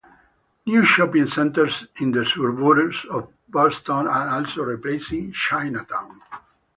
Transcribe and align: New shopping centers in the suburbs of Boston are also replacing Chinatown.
New 0.65 0.83
shopping 0.83 1.27
centers 1.27 1.85
in 1.97 2.11
the 2.11 2.25
suburbs 2.25 3.05
of 3.11 3.31
Boston 3.49 4.07
are 4.07 4.29
also 4.29 4.63
replacing 4.63 5.31
Chinatown. 5.31 6.19